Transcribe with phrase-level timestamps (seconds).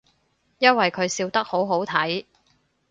[0.57, 2.25] 因為佢笑得好好睇